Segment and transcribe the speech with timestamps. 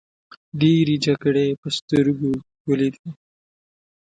[0.59, 2.31] ډیرې جګړې په سترګو
[2.69, 3.09] ولیدې.